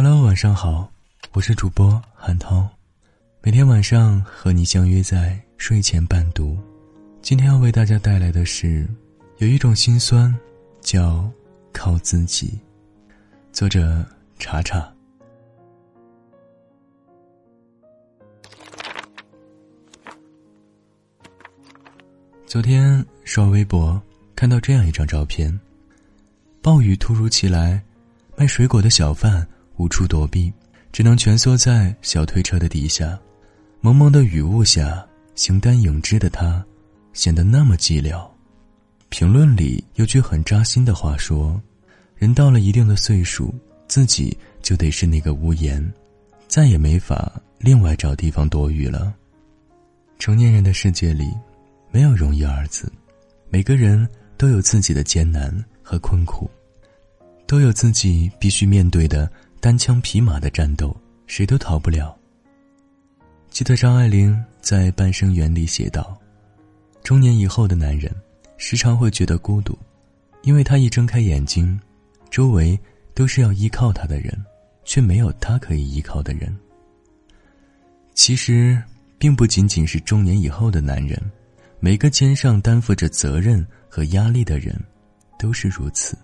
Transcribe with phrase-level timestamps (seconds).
[0.00, 0.88] Hello，晚上好，
[1.32, 2.68] 我是主播韩涛，
[3.42, 6.56] 每天晚上和你相约在睡前伴读。
[7.20, 8.86] 今天要为大家带来的是，
[9.38, 10.32] 有一种心酸，
[10.80, 11.28] 叫
[11.72, 12.56] 靠自己。
[13.50, 14.06] 作者
[14.38, 14.88] 查查。
[22.46, 24.00] 昨天刷微博，
[24.36, 25.58] 看到这样一张照片：
[26.62, 27.82] 暴雨突如其来，
[28.36, 29.44] 卖水果的小贩
[29.78, 30.52] 无处躲避，
[30.92, 33.18] 只能蜷缩在小推车的底下。
[33.80, 35.02] 蒙蒙的雨雾下，
[35.34, 36.62] 形单影只的他，
[37.12, 38.28] 显得那么寂寥。
[39.08, 41.58] 评论里有句很扎心的话说
[42.18, 43.54] ：“人到了一定的岁数，
[43.86, 45.82] 自己就得是那个屋檐，
[46.46, 49.14] 再也没法另外找地方躲雨了。”
[50.18, 51.32] 成年人的世界里。
[51.90, 52.92] 没有容易二字，
[53.48, 54.06] 每个人
[54.36, 55.50] 都有自己的艰难
[55.82, 56.48] 和困苦，
[57.46, 59.26] 都有自己必须面对的
[59.60, 62.16] 单枪匹马的战斗，谁都逃不了。
[63.50, 66.16] 记得张爱玲在《半生缘》里写道
[67.02, 68.14] ：“中年以后的男人，
[68.56, 69.76] 时常会觉得孤独，
[70.42, 71.78] 因为他一睁开眼睛，
[72.30, 72.78] 周围
[73.14, 74.32] 都是要依靠他的人，
[74.84, 76.56] 却没有他可以依靠的人。”
[78.14, 78.80] 其实，
[79.18, 81.20] 并不仅仅是中年以后的男人。
[81.80, 84.76] 每个肩上担负着责任和压力的人，
[85.38, 86.18] 都是如此。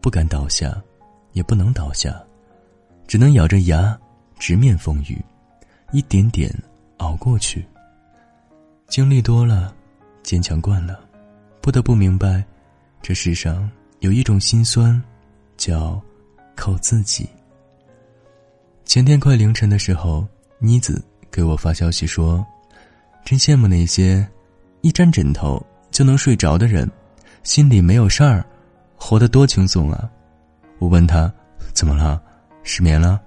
[0.00, 0.80] 不敢倒下，
[1.36, 2.18] 也不能倒下，
[3.06, 3.96] 只能咬着牙
[4.38, 5.22] 直面风雨，
[5.92, 6.50] 一点点
[6.96, 7.62] 熬过去。
[8.88, 9.74] 经历多了，
[10.22, 10.98] 坚强惯了，
[11.60, 12.42] 不得不明白，
[13.02, 13.70] 这世上
[14.00, 15.00] 有一种心酸，
[15.58, 16.00] 叫
[16.54, 17.28] 靠自己。
[18.86, 20.26] 前天快凌晨的时候，
[20.58, 22.44] 妮子给我发消息说
[23.26, 24.26] ：“真羡慕那些。”
[24.80, 26.90] 一沾枕头就能睡着的人，
[27.42, 28.42] 心里没有事儿，
[28.96, 30.08] 活得多轻松啊！
[30.78, 31.32] 我问他
[31.72, 32.20] 怎么了，
[32.62, 33.20] 失眠了？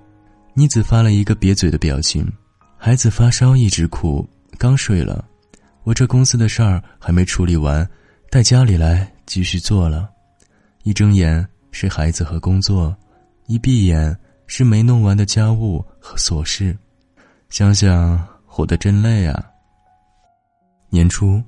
[0.54, 2.32] 妮子发了一个瘪嘴的表情。
[2.78, 5.26] 孩子发烧一直哭，刚睡了。
[5.84, 7.88] 我这公司的事儿还没处理完，
[8.30, 10.10] 带家里来继续做了。
[10.84, 12.96] 一睁眼是孩子和工作，
[13.48, 14.18] 一闭眼
[14.48, 16.78] 是没弄完的家务和琐事。
[17.50, 19.44] 想想活得真累啊！
[20.90, 21.44] 年初，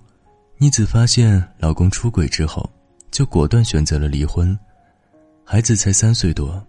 [0.57, 2.69] 妮子发现老公出轨之后，
[3.09, 4.57] 就果断选择了离婚。
[5.43, 6.65] 孩子才三岁多，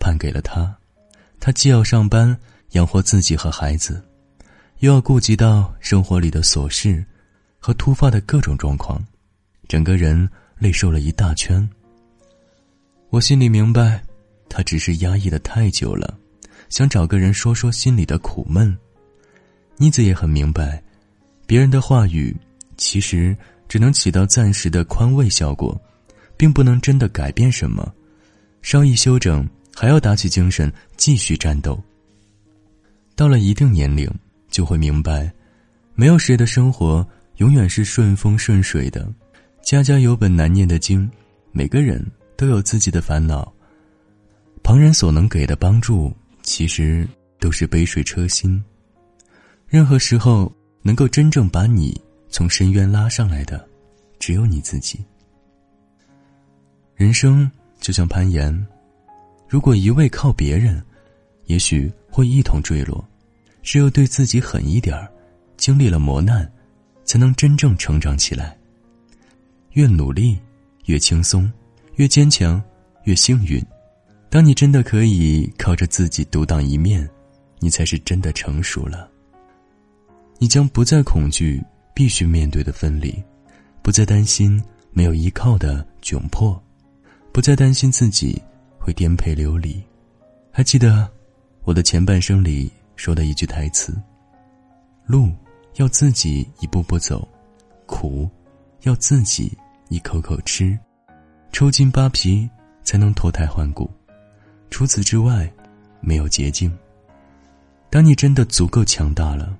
[0.00, 0.76] 判给了他。
[1.38, 2.36] 他既要上班
[2.70, 4.02] 养活自己和孩子，
[4.78, 7.04] 又要顾及到生活里的琐事
[7.58, 9.04] 和突发的各种状况，
[9.68, 11.68] 整个人累瘦了一大圈。
[13.10, 14.02] 我心里明白，
[14.48, 16.18] 他只是压抑的太久了，
[16.68, 18.76] 想找个人说说心里的苦闷。
[19.76, 20.82] 妮子也很明白。
[21.46, 22.34] 别人的话语，
[22.76, 23.36] 其实
[23.68, 25.78] 只能起到暂时的宽慰效果，
[26.36, 27.92] 并不能真的改变什么。
[28.64, 31.78] 稍一休整，还要打起精神继续战斗。
[33.14, 34.10] 到了一定年龄，
[34.50, 35.30] 就会明白，
[35.94, 39.06] 没有谁的生活永远是顺风顺水的。
[39.62, 41.08] 家家有本难念的经，
[41.52, 42.02] 每个人
[42.38, 43.52] 都有自己的烦恼。
[44.62, 46.10] 旁人所能给的帮助，
[46.42, 47.06] 其实
[47.38, 48.64] 都是杯水车薪。
[49.68, 50.50] 任何时候。
[50.86, 51.98] 能够真正把你
[52.28, 53.66] 从深渊拉上来的，
[54.18, 55.02] 只有你自己。
[56.94, 57.50] 人生
[57.84, 58.66] 就像攀岩，
[59.46, 60.82] 如果一味靠别人，
[61.44, 63.06] 也许会一同坠落。
[63.62, 65.06] 只有对自己狠一点儿，
[65.58, 66.50] 经历了磨难，
[67.04, 68.56] 才能真正成长起来。
[69.72, 70.38] 越努力，
[70.86, 71.46] 越轻松；
[71.96, 72.62] 越坚强，
[73.02, 73.62] 越幸运。
[74.30, 77.06] 当你真的可以靠着自己独当一面，
[77.58, 79.10] 你才是真的成熟了。
[80.38, 81.62] 你将不再恐惧
[81.92, 83.14] 必须面对的分离，
[83.82, 84.58] 不再担心
[84.90, 86.58] 没有依靠的窘迫，
[87.34, 88.40] 不再担心自己
[88.78, 89.82] 会颠沛流离。
[90.52, 91.10] 还记得
[91.64, 93.92] 我的前半生里说的一句台词
[95.04, 95.28] ：“路
[95.74, 97.26] 要自己一步步走，
[97.86, 98.30] 苦
[98.82, 99.52] 要自己
[99.88, 100.78] 一口口吃，
[101.50, 102.48] 抽筋扒皮
[102.84, 103.90] 才能脱胎换骨。
[104.70, 105.52] 除此之外，
[106.00, 106.72] 没有捷径。
[107.90, 109.58] 当你真的足够强大了。”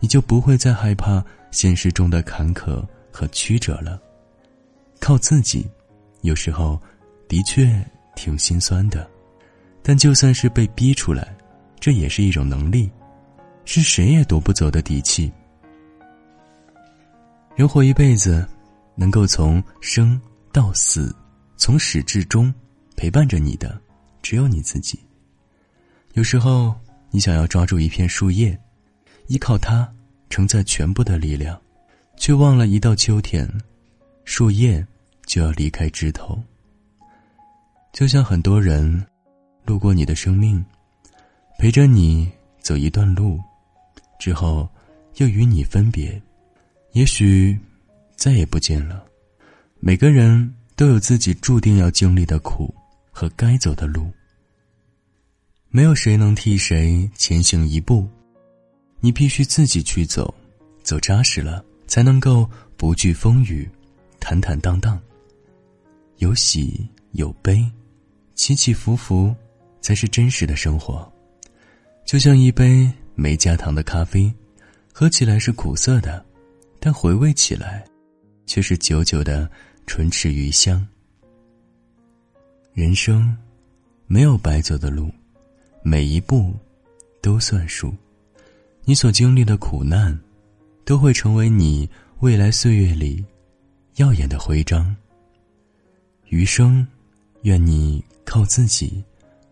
[0.00, 3.98] 你就不会再害怕现实中的坎坷和曲折了。
[5.00, 5.66] 靠自己，
[6.20, 6.78] 有时候
[7.28, 7.84] 的确
[8.14, 9.08] 挺心酸的，
[9.82, 11.36] 但就算是被逼出来，
[11.80, 12.90] 这也是一种能力，
[13.64, 15.32] 是谁也夺不走的底气。
[17.56, 18.46] 人活一辈子，
[18.94, 20.20] 能够从生
[20.52, 21.14] 到死，
[21.56, 22.52] 从始至终
[22.96, 23.80] 陪伴着你的，
[24.22, 24.98] 只有你自己。
[26.14, 26.74] 有时候，
[27.10, 28.58] 你想要抓住一片树叶。
[29.28, 29.90] 依靠它
[30.28, 31.58] 承载全部的力量，
[32.18, 33.48] 却忘了一到秋天，
[34.26, 34.86] 树叶
[35.24, 36.38] 就要离开枝头。
[37.94, 39.06] 就像很多人，
[39.64, 40.62] 路过你的生命，
[41.60, 43.40] 陪着你走一段路，
[44.18, 44.68] 之后
[45.18, 46.20] 又与你分别，
[46.90, 47.56] 也许
[48.16, 49.04] 再也不见了。
[49.78, 52.74] 每个人都有自己注定要经历的苦
[53.12, 54.10] 和该走的路，
[55.68, 58.08] 没有谁能替谁前行一步，
[58.98, 60.34] 你必须自己去走，
[60.82, 63.70] 走扎实了，才能够不惧风雨，
[64.18, 65.00] 坦坦荡荡。
[66.16, 67.64] 有喜有悲，
[68.34, 69.34] 起起伏伏，
[69.80, 71.10] 才是真实的生活。
[72.04, 74.32] 就像一杯没加糖的咖啡，
[74.92, 76.24] 喝起来是苦涩的，
[76.78, 77.84] 但回味起来，
[78.46, 79.48] 却是久久的
[79.86, 80.86] 唇齿余香。
[82.72, 83.36] 人生
[84.06, 85.10] 没有白走的路，
[85.82, 86.52] 每一步
[87.22, 87.94] 都算数。
[88.84, 90.18] 你所经历的苦难，
[90.84, 91.88] 都会成为你
[92.20, 93.24] 未来岁月里
[93.96, 94.94] 耀眼的徽章。
[96.28, 96.86] 余生，
[97.42, 99.04] 愿你靠自己，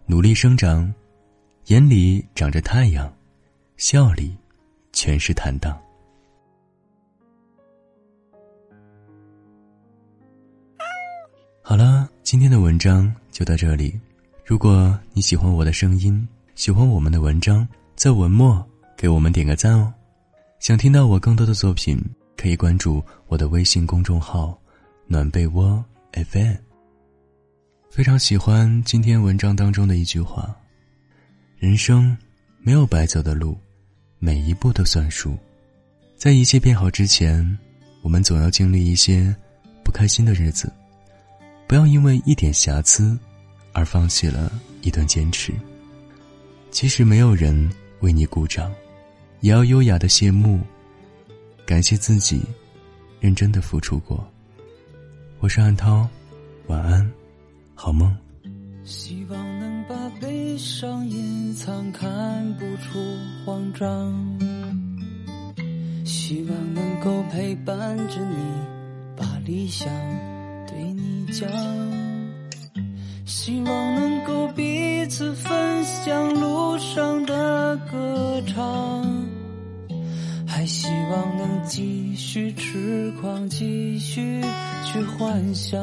[0.07, 0.93] 努力生长，
[1.67, 3.13] 眼里长着太阳，
[3.77, 4.37] 笑里
[4.93, 5.79] 全是坦荡。
[11.63, 13.99] 好了，今天的文章就到这里。
[14.45, 18.65] 如果你喜欢我的声音，喜欢我们的文章，在文末
[18.97, 19.93] 给我们点个赞哦。
[20.59, 21.99] 想听到我更多的作品，
[22.37, 24.59] 可以关注我的微信公众号
[25.07, 25.83] “暖被窝
[26.13, 26.72] FM”。
[27.93, 30.57] 非常喜欢今天文章当中的一句话
[31.61, 32.17] ：“人生
[32.59, 33.55] 没有白走的路，
[34.19, 35.37] 每一步都算数。
[36.17, 37.47] 在一切变好之前，
[38.01, 39.37] 我们总要经历一些
[39.85, 40.73] 不开心的日子。
[41.67, 43.19] 不要因为一点瑕疵
[43.75, 44.51] 而放弃了
[44.81, 45.53] 一段坚持。
[46.71, 48.73] 即使没有人为你鼓掌，
[49.41, 50.61] 也要优雅的谢幕，
[51.67, 52.41] 感谢自己
[53.21, 54.27] 认真的付出过。”
[55.41, 56.09] 我是安涛，
[56.69, 57.13] 晚安。
[57.85, 58.17] 好梦。
[58.85, 63.01] 希望能把悲伤隐藏，看不出
[63.45, 64.15] 慌张。
[66.05, 68.37] 希望能够陪伴着你，
[69.17, 69.89] 把理想
[70.69, 71.51] 对你讲。
[73.27, 79.05] 希望能够彼此分享路上的歌唱。
[80.47, 84.41] 还希望能继续痴狂，继续
[84.85, 85.83] 去幻想。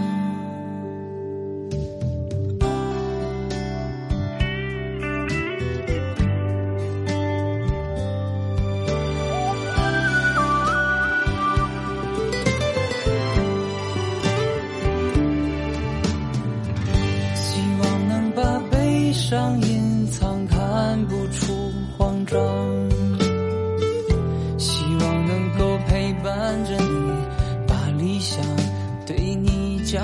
[19.31, 22.37] 上隐藏，看不出慌张。
[24.57, 27.13] 希望能够陪伴着你，
[27.65, 28.43] 把理想
[29.05, 30.03] 对你讲。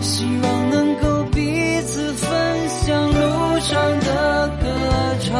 [0.00, 4.68] 希望能够彼此分享路上的歌
[5.18, 5.36] 唱。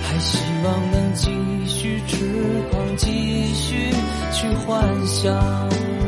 [0.00, 1.30] 还希望能继
[1.66, 2.16] 续痴
[2.70, 3.90] 狂，继续
[4.32, 6.01] 去幻想。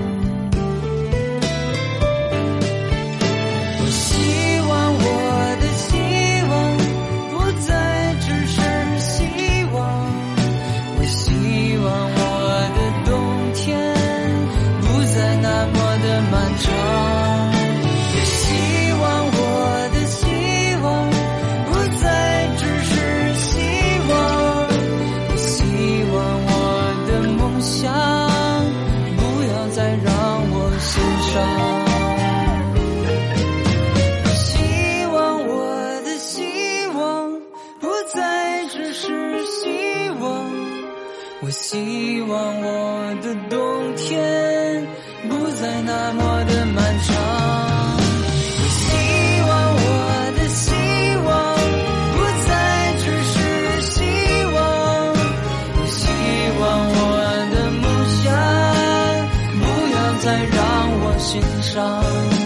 [61.34, 62.43] 心上。